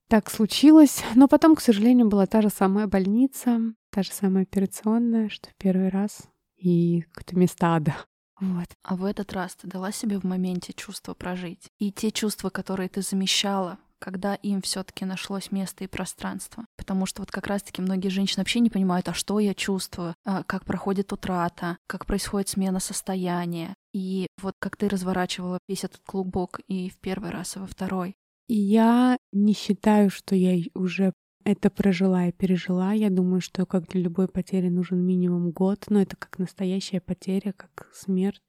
[0.08, 3.60] Так случилось, но потом, к сожалению, была та же самая больница,
[3.92, 6.24] та же самая операционная, что в первый раз,
[6.58, 7.96] и какое-то место ада.
[8.40, 8.68] Вот.
[8.84, 11.70] А в этот раз ты дала себе в моменте чувство прожить.
[11.78, 16.66] И те чувства, которые ты замещала когда им все-таки нашлось место и пространство.
[16.78, 20.44] Потому что вот как раз-таки многие женщины вообще не понимают, а что я чувствую, а
[20.44, 23.76] как проходит утрата, как происходит смена состояния.
[23.94, 28.16] И вот как ты разворачивала весь этот клубок и в первый раз, и во второй.
[28.48, 31.14] Я не считаю, что я уже
[31.46, 32.94] это прожила и пережила.
[32.94, 37.54] Я думаю, что как для любой потери нужен минимум год, но это как настоящая потеря,
[37.54, 38.42] как смерть.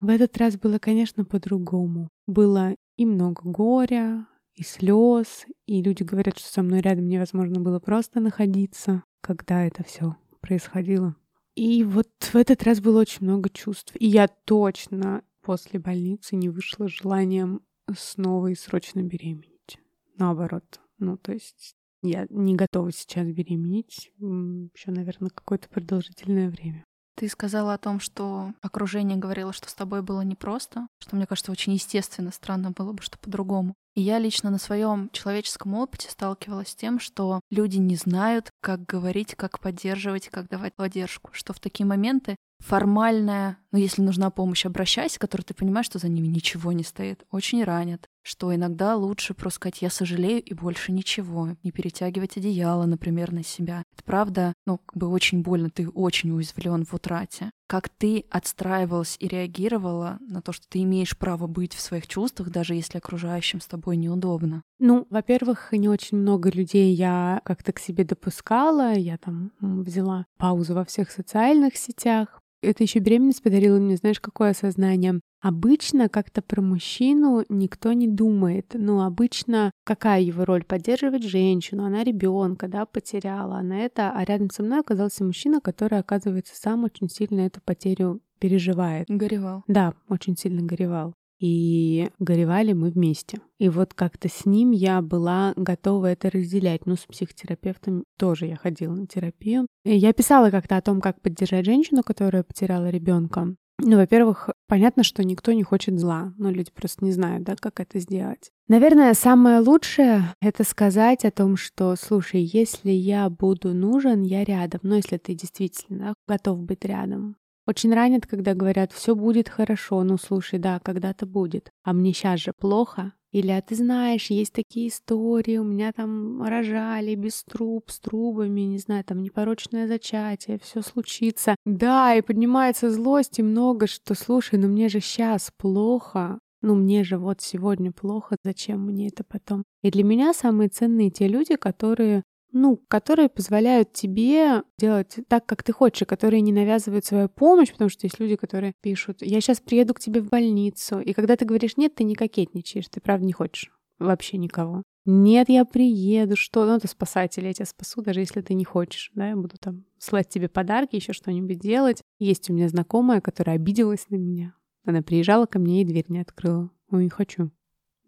[0.00, 2.08] В этот раз было, конечно, по-другому.
[2.26, 4.26] Было и много горя,
[4.60, 9.82] и слез, и люди говорят, что со мной рядом невозможно было просто находиться, когда это
[9.82, 11.16] все происходило.
[11.54, 13.94] И вот в этот раз было очень много чувств.
[13.98, 17.62] И я точно после больницы не вышла с желанием
[17.96, 19.78] снова и срочно беременеть.
[20.18, 20.80] Наоборот.
[20.98, 26.84] Ну, то есть я не готова сейчас беременеть еще, наверное, какое-то продолжительное время.
[27.16, 31.52] Ты сказала о том, что окружение говорило, что с тобой было непросто, что, мне кажется,
[31.52, 33.74] очень естественно, странно было бы, что по-другому.
[33.94, 38.84] И я лично на своем человеческом опыте сталкивалась с тем, что люди не знают, как
[38.86, 44.66] говорить, как поддерживать, как давать поддержку, что в такие моменты формальная, ну, если нужна помощь,
[44.66, 49.34] обращайся, который ты понимаешь, что за ними ничего не стоит, очень ранят, что иногда лучше
[49.34, 53.84] просто сказать «я сожалею» и больше ничего, не перетягивать одеяло, например, на себя.
[53.94, 57.50] Это правда, ну, как бы очень больно, ты очень уязвлен в утрате.
[57.66, 62.50] Как ты отстраивалась и реагировала на то, что ты имеешь право быть в своих чувствах,
[62.50, 64.62] даже если окружающим с тобой неудобно?
[64.80, 68.94] Ну, во-первых, не очень много людей я как-то к себе допускала.
[68.94, 74.50] Я там взяла паузу во всех социальных сетях, это еще беременность подарила мне, знаешь, какое
[74.50, 75.20] осознание?
[75.40, 78.72] Обычно как-то про мужчину никто не думает.
[78.74, 80.64] Ну, обычно какая его роль?
[80.64, 85.98] Поддерживать женщину, она ребенка, да, потеряла, она это, а рядом со мной оказался мужчина, который,
[85.98, 89.06] оказывается, сам очень сильно эту потерю переживает.
[89.08, 89.64] Горевал.
[89.66, 93.40] Да, очень сильно горевал и горевали мы вместе.
[93.58, 96.86] И вот как-то с ним я была готова это разделять.
[96.86, 99.66] Ну, с психотерапевтом тоже я ходила на терапию.
[99.84, 103.54] И я писала как-то о том, как поддержать женщину, которая потеряла ребенка.
[103.82, 107.80] Ну, во-первых, понятно, что никто не хочет зла, но люди просто не знают, да, как
[107.80, 108.50] это сделать.
[108.68, 114.80] Наверное, самое лучшее— это сказать о том, что, слушай, если я буду нужен, я рядом.
[114.82, 117.36] Но если ты действительно да, готов быть рядом,
[117.70, 121.70] очень ранит, когда говорят, все будет хорошо, ну слушай, да, когда-то будет.
[121.84, 123.12] А мне сейчас же плохо.
[123.32, 128.62] Или, а ты знаешь, есть такие истории, у меня там рожали без труб, с трубами,
[128.62, 131.54] не знаю, там непорочное зачатие, все случится.
[131.64, 137.04] Да, и поднимается злость и много, что, слушай, ну мне же сейчас плохо, ну мне
[137.04, 139.62] же вот сегодня плохо, зачем мне это потом?
[139.82, 145.62] И для меня самые ценные те люди, которые ну, которые позволяют тебе делать так, как
[145.62, 149.60] ты хочешь, которые не навязывают свою помощь, потому что есть люди, которые пишут, я сейчас
[149.60, 153.26] приеду к тебе в больницу, и когда ты говоришь нет, ты не кокетничаешь, ты правда
[153.26, 154.82] не хочешь вообще никого.
[155.06, 156.66] Нет, я приеду, что?
[156.66, 159.84] Ну, это спасатели, я тебя спасу, даже если ты не хочешь, да, я буду там
[159.98, 162.02] слать тебе подарки, еще что-нибудь делать.
[162.18, 164.54] Есть у меня знакомая, которая обиделась на меня.
[164.84, 166.70] Она приезжала ко мне и дверь не открыла.
[166.90, 167.50] Ой, не хочу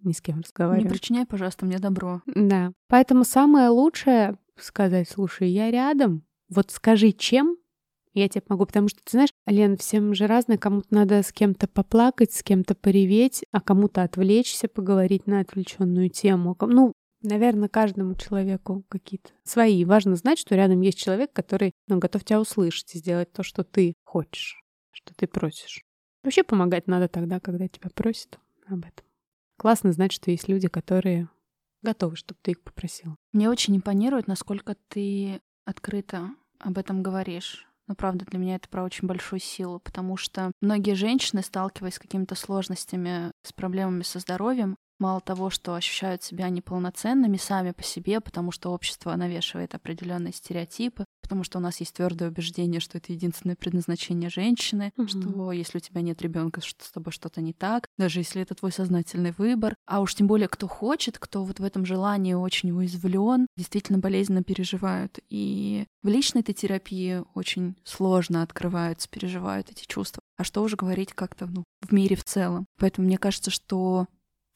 [0.04, 0.84] ни с кем разговаривать.
[0.84, 2.22] Не причиняй, пожалуйста, мне добро.
[2.26, 2.72] Да.
[2.88, 7.56] Поэтому самое лучшее сказать, слушай, я рядом, вот скажи, чем,
[8.14, 11.66] я тебе помогу, потому что, ты знаешь, Лен, всем же разное, кому-то надо с кем-то
[11.66, 16.56] поплакать, с кем-то пореветь, а кому-то отвлечься, поговорить на отвлеченную тему.
[16.60, 19.84] Ну, наверное, каждому человеку какие-то свои.
[19.84, 23.64] Важно знать, что рядом есть человек, который ну, готов тебя услышать и сделать то, что
[23.64, 25.82] ты хочешь, что ты просишь.
[26.22, 29.04] Вообще помогать надо тогда, когда тебя просят об этом.
[29.62, 31.28] Классно знать, что есть люди, которые
[31.82, 33.14] готовы, чтобы ты их попросил.
[33.32, 37.68] Мне очень импонирует, насколько ты открыто об этом говоришь.
[37.86, 42.00] Но правда, для меня это про очень большую силу, потому что многие женщины, сталкиваясь с
[42.00, 48.20] какими-то сложностями, с проблемами со здоровьем, мало того, что ощущают себя неполноценными сами по себе,
[48.20, 53.12] потому что общество навешивает определенные стереотипы, потому что у нас есть твердое убеждение, что это
[53.12, 55.08] единственное предназначение женщины, угу.
[55.08, 58.54] что если у тебя нет ребенка, что с тобой что-то не так, даже если это
[58.54, 59.74] твой сознательный выбор.
[59.86, 64.44] А уж тем более, кто хочет, кто вот в этом желании очень уязвлен, действительно болезненно
[64.44, 65.18] переживают.
[65.28, 70.22] И в личной этой терапии очень сложно открываются, переживают эти чувства.
[70.36, 72.66] А что уже говорить как-то ну, в мире в целом.
[72.78, 74.06] Поэтому мне кажется, что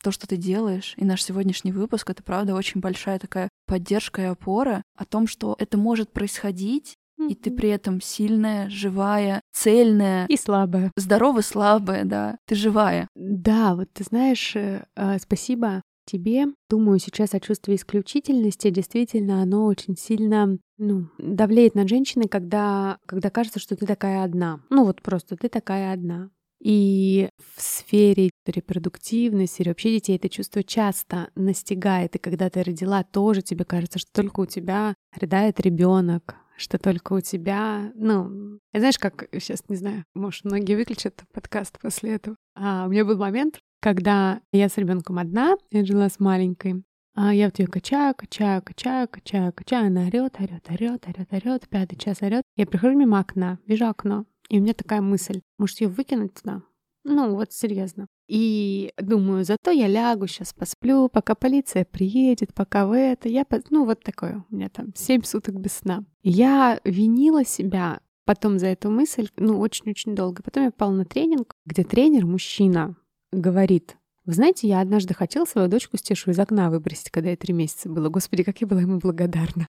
[0.07, 4.27] то, что ты делаешь, и наш сегодняшний выпуск, это правда очень большая такая поддержка и
[4.27, 6.95] опора о том, что это может происходить,
[7.29, 10.27] и ты при этом сильная, живая, цельная.
[10.29, 10.93] И слабая.
[10.95, 12.39] Здоровая, слабая, да.
[12.47, 13.09] Ты живая.
[13.17, 16.47] Да, вот ты знаешь, э, э, спасибо тебе.
[16.71, 18.71] Думаю сейчас о чувстве исключительности.
[18.71, 24.61] Действительно, оно очень сильно ну, давлеет над женщиной, когда, когда кажется, что ты такая одна.
[24.71, 26.31] Ну вот просто ты такая одна.
[26.61, 32.17] И в сфере репродуктивности или вообще детей это чувство часто настигает.
[32.17, 37.13] И когда ты родила, тоже тебе кажется, что только у тебя рыдает ребенок, что только
[37.13, 42.37] у тебя, ну, знаешь, как сейчас, не знаю, может, многие выключат подкаст после этого.
[42.55, 46.83] А у меня был момент, когда я с ребенком одна, я жила с маленькой,
[47.15, 51.69] а я вот ее качаю, качаю, качаю, качаю, качаю, она орет, орет, орет, орет, орет,
[51.69, 52.43] пятый час орет.
[52.57, 56.63] Я прихожу мимо окна, вижу окно, и у меня такая мысль, может, ее выкинуть туда?
[57.05, 58.09] Ну, вот серьезно.
[58.29, 63.29] И думаю, зато я лягу, сейчас посплю, пока полиция приедет, пока в это.
[63.29, 64.45] Я, ну, вот такое.
[64.51, 66.05] У меня там семь суток без сна.
[66.25, 70.43] Я винила себя потом за эту мысль, ну, очень-очень долго.
[70.43, 72.97] Потом я попала на тренинг, где тренер, мужчина,
[73.31, 77.55] говорит, вы знаете, я однажды хотела свою дочку Стешу из окна выбросить, когда ей три
[77.55, 78.09] месяца было.
[78.09, 79.69] Господи, как я была ему благодарна.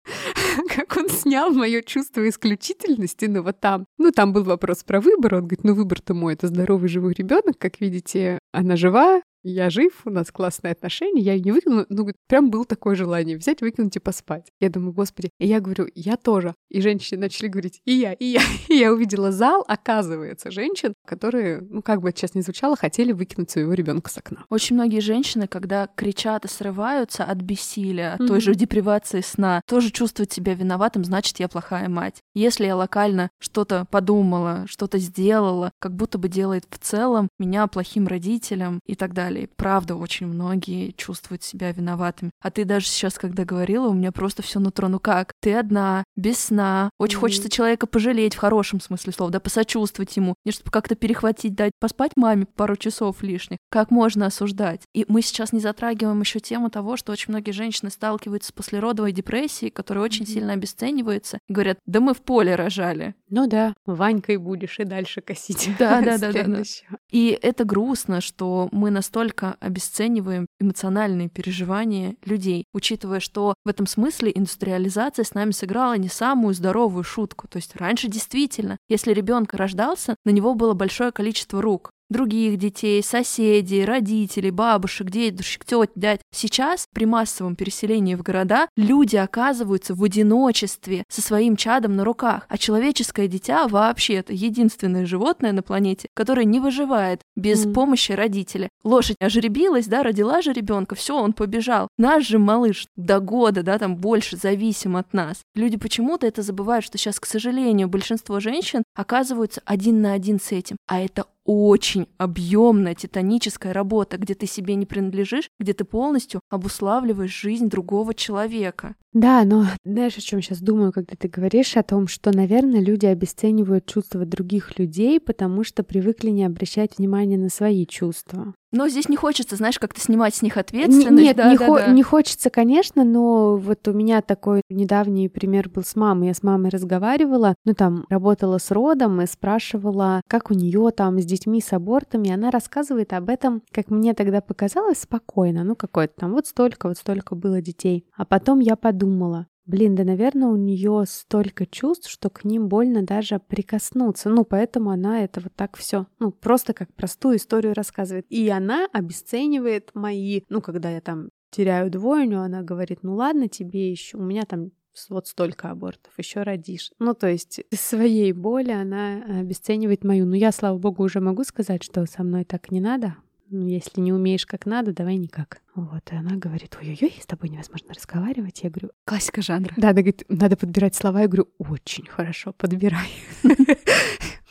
[0.75, 3.85] как он снял мое чувство исключительности, ну вот там.
[3.97, 5.35] Ну, там был вопрос про выбор.
[5.35, 10.01] Он говорит, ну, выбор-то мой, это здоровый живой ребенок, как видите, она жива, я жив,
[10.05, 13.95] у нас классные отношения, я ее не выкинула, ну, прям было такое желание взять, выкинуть
[13.95, 14.51] и поспать.
[14.59, 16.55] Я думаю, господи, и я говорю, я тоже.
[16.69, 18.41] И женщины начали говорить, и я, и я.
[18.69, 23.11] И я увидела зал, оказывается, женщин, которые, ну, как бы это сейчас не звучало, хотели
[23.11, 24.45] выкинуть своего ребенка с окна.
[24.49, 28.27] Очень многие женщины, когда кричат и срываются от бессилия, mm-hmm.
[28.27, 32.21] той же депривации сна, тоже чувствуют себя виноватым, значит, я плохая мать.
[32.33, 38.07] Если я локально что-то подумала, что-то сделала, как будто бы делает в целом меня плохим
[38.07, 39.32] родителем и так далее.
[39.55, 42.31] Правда, очень многие чувствуют себя виноватыми.
[42.41, 45.33] А ты даже сейчас, когда говорила, у меня просто все нутро, ну как?
[45.41, 47.21] Ты одна, без сна, очень mm-hmm.
[47.21, 51.71] хочется человека пожалеть в хорошем смысле слова, да, посочувствовать ему, не чтобы как-то перехватить, дать
[51.79, 53.57] поспать маме пару часов лишних.
[53.69, 54.81] Как можно осуждать?
[54.93, 59.11] И мы сейчас не затрагиваем еще тему того, что очень многие женщины сталкиваются с послеродовой
[59.11, 60.33] депрессией, которая очень mm-hmm.
[60.33, 63.15] сильно обесценивается, и говорят, да мы в поле рожали.
[63.35, 65.67] Ну да, Ванькой будешь и дальше косить.
[65.79, 66.61] Да, да, да, да.
[67.09, 74.31] И это грустно, что мы настолько обесцениваем эмоциональные переживания людей, учитывая, что в этом смысле
[74.35, 77.47] индустриализация с нами сыграла не самую здоровую шутку.
[77.47, 83.03] То есть раньше действительно, если ребенок рождался, на него было большое количество рук других детей,
[83.03, 86.21] соседей, родителей, бабушек, дедушек, теть, дядь.
[86.31, 92.45] Сейчас при массовом переселении в города люди оказываются в одиночестве со своим чадом на руках,
[92.47, 97.73] а человеческое дитя вообще это единственное животное на планете, которое не выживает без mm.
[97.73, 98.69] помощи родителя.
[98.83, 101.87] Лошадь ожеребилась, да, родила же ребенка, все, он побежал.
[101.97, 105.41] Наш же малыш до года, да, там больше зависим от нас.
[105.55, 110.51] Люди почему-то это забывают, что сейчас, к сожалению, большинство женщин оказываются один на один с
[110.51, 116.41] этим, а это очень объемная титаническая работа, где ты себе не принадлежишь, где ты полностью
[116.49, 118.95] обуславливаешь жизнь другого человека.
[119.11, 123.05] Да, но знаешь, о чем сейчас думаю, когда ты говоришь о том, что, наверное, люди
[123.05, 128.53] обесценивают чувства других людей, потому что привыкли не обращать внимания на свои чувства.
[128.73, 131.23] Но здесь не хочется, знаешь, как-то снимать с них ответственность.
[131.23, 131.87] Нет, да, не, да, хо- да.
[131.87, 136.29] не хочется, конечно, но вот у меня такой недавний пример был с мамой.
[136.29, 141.19] Я с мамой разговаривала, ну там работала с родом и спрашивала, как у нее там
[141.21, 142.31] с детьми, с абортами.
[142.31, 145.63] Она рассказывает об этом, как мне тогда показалось, спокойно.
[145.63, 148.07] Ну какой-то там вот столько, вот столько было детей.
[148.17, 153.03] А потом я подумала, Блин, да, наверное, у нее столько чувств, что к ним больно
[153.03, 154.29] даже прикоснуться.
[154.29, 158.25] Ну, поэтому она это вот так все, ну, просто как простую историю рассказывает.
[158.29, 163.89] И она обесценивает мои, ну, когда я там теряю двойню, она говорит, ну ладно, тебе
[163.89, 164.71] еще, у меня там
[165.09, 166.91] вот столько абортов, еще родишь.
[166.99, 170.25] Ну, то есть своей боли она обесценивает мою.
[170.25, 173.15] Ну, я, слава богу, уже могу сказать, что со мной так не надо,
[173.49, 175.61] ну, если не умеешь как надо, давай никак.
[175.75, 178.63] Вот, и она говорит, ой-ой-ой, с тобой невозможно разговаривать.
[178.63, 179.73] Я говорю, классика жанра.
[179.77, 181.21] Да, она говорит, надо подбирать слова.
[181.21, 183.09] Я говорю, очень хорошо, подбирай.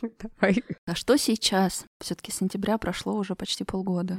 [0.03, 0.65] Давай.
[0.87, 1.85] А что сейчас?
[2.01, 4.19] Все-таки сентября прошло уже почти полгода.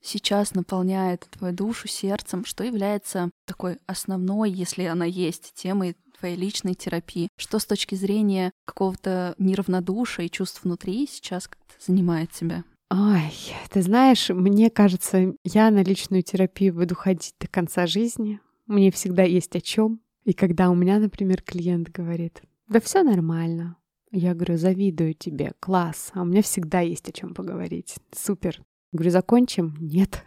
[0.00, 6.74] Сейчас наполняет твою душу сердцем, что является такой основной, если она есть, темой твоей личной
[6.74, 7.28] терапии?
[7.36, 12.64] Что с точки зрения какого-то неравнодушия и чувств внутри сейчас как-то занимает тебя?
[12.96, 13.32] Ой,
[13.70, 18.38] ты знаешь, мне кажется, я на личную терапию буду ходить до конца жизни.
[18.66, 20.00] Мне всегда есть о чем.
[20.22, 23.76] И когда у меня, например, клиент говорит, да все нормально,
[24.12, 27.96] я говорю, завидую тебе, класс, а у меня всегда есть о чем поговорить.
[28.12, 28.62] Супер.
[28.92, 29.76] Говорю, закончим?
[29.80, 30.22] Нет.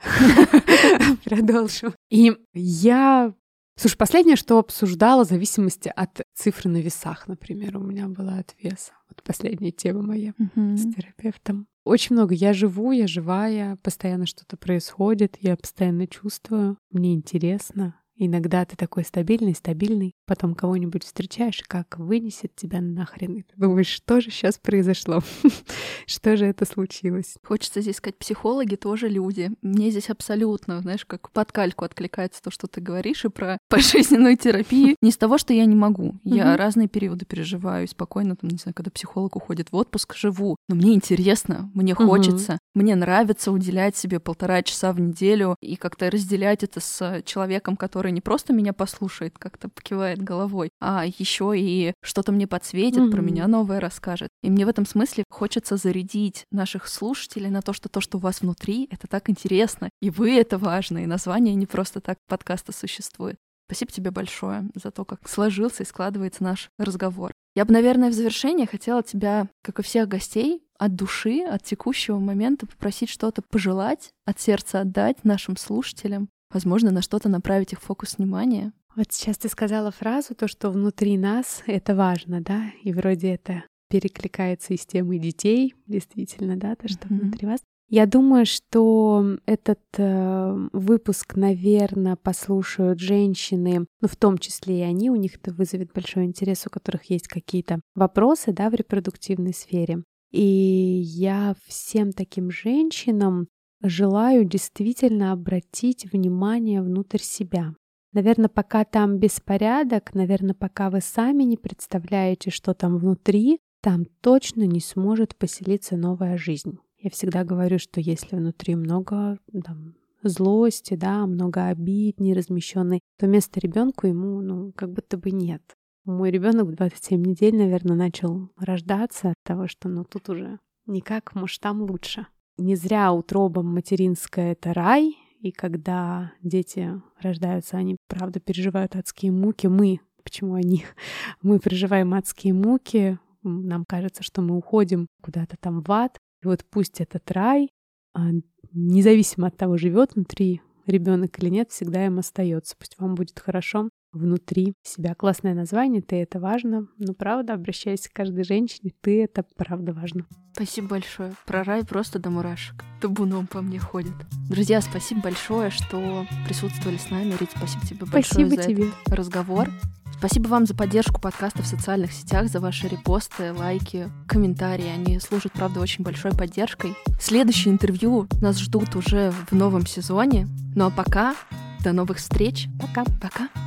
[1.23, 1.95] Продолжим.
[2.09, 3.33] И я
[3.79, 8.55] Слушай, последнее, что обсуждала, в зависимости от цифры на весах, например, у меня была от
[8.59, 8.93] веса.
[9.07, 11.67] Вот последняя тема моя с терапевтом.
[11.87, 12.35] Очень много.
[12.35, 17.95] Я живу, я живая, постоянно что-то происходит, я постоянно чувствую, мне интересно.
[18.19, 23.35] Иногда ты такой стабильный, стабильный, потом кого-нибудь встречаешь, как вынесет тебя нахрен.
[23.35, 25.21] И ты думаешь, что же сейчас произошло?
[26.07, 27.35] что же это случилось?
[27.43, 29.51] Хочется здесь сказать, психологи тоже люди.
[29.61, 34.35] Мне здесь абсолютно, знаешь, как под кальку откликается то, что ты говоришь, и про пожизненную
[34.35, 34.95] терапию.
[35.01, 36.15] Не с того, что я не могу.
[36.23, 40.55] Я разные периоды переживаю, спокойно, там, не знаю, когда психолог уходит в отпуск, живу.
[40.67, 46.09] Но мне интересно, мне хочется, мне нравится уделять себе полтора часа в неделю и как-то
[46.09, 51.53] разделять это с человеком, который который не просто меня послушает, как-то покивает головой, а еще
[51.57, 53.11] и что-то мне подсветит, mm-hmm.
[53.11, 54.29] про меня новое расскажет.
[54.41, 58.21] И мне в этом смысле хочется зарядить наших слушателей на то, что то, что у
[58.21, 62.71] вас внутри, это так интересно, и вы это важно, и название не просто так подкаста
[62.71, 63.35] существует.
[63.67, 67.33] Спасибо тебе большое за то, как сложился и складывается наш разговор.
[67.55, 72.19] Я бы, наверное, в завершение хотела тебя, как и всех гостей, от души, от текущего
[72.19, 78.17] момента попросить что-то пожелать, от сердца отдать нашим слушателям, возможно, на что-то направить их фокус
[78.17, 78.73] внимания.
[78.95, 83.63] Вот сейчас ты сказала фразу, то, что внутри нас, это важно, да, и вроде это
[83.89, 87.19] перекликается и с темой детей, действительно, да, то, что mm-hmm.
[87.19, 87.59] внутри вас.
[87.89, 95.09] Я думаю, что этот э, выпуск, наверное, послушают женщины, ну, в том числе и они,
[95.09, 100.03] у них это вызовет большой интерес, у которых есть какие-то вопросы, да, в репродуктивной сфере.
[100.31, 103.47] И я всем таким женщинам
[103.81, 107.73] желаю действительно обратить внимание внутрь себя.
[108.13, 114.63] Наверное, пока там беспорядок, наверное, пока вы сами не представляете, что там внутри, там точно
[114.63, 116.79] не сможет поселиться новая жизнь.
[116.97, 123.59] Я всегда говорю, что если внутри много там, злости, да, много обид неразмещенной, то места
[123.59, 125.61] ребенку ему, ну, как будто бы нет.
[126.05, 131.35] Мой ребенок в 27 недель, наверное, начал рождаться от того, что ну тут уже никак,
[131.35, 132.27] может, там лучше.
[132.57, 139.67] Не зря утроба материнская— это рай, и когда дети рождаются, они, правда, переживают адские муки.
[139.67, 140.83] Мы, почему они?
[141.41, 146.17] Мы переживаем адские муки, нам кажется, что мы уходим куда-то там в ад.
[146.43, 147.69] И вот пусть этот рай,
[148.13, 148.31] а,
[148.71, 152.75] независимо от того, живет внутри ребенок или нет, всегда им остается.
[152.77, 155.15] Пусть вам будет хорошо внутри себя.
[155.15, 156.87] Классное название, ты это важно.
[156.97, 160.25] Ну, правда, обращаясь к каждой женщине, ты это правда важно.
[160.53, 161.33] Спасибо большое.
[161.45, 162.83] Про рай просто до мурашек.
[163.01, 164.13] Табуном по мне ходит.
[164.49, 167.35] Друзья, спасибо большое, что присутствовали с нами.
[167.39, 168.87] Рит, спасибо тебе большое спасибо за тебе.
[168.87, 169.69] этот разговор.
[170.17, 174.87] Спасибо вам за поддержку подкаста в социальных сетях, за ваши репосты, лайки, комментарии.
[174.87, 176.95] Они служат, правда, очень большой поддержкой.
[177.19, 180.47] Следующее интервью нас ждут уже в новом сезоне.
[180.75, 181.35] Ну а пока,
[181.83, 182.67] до новых встреч.
[182.79, 183.05] Пока.
[183.21, 183.66] Пока.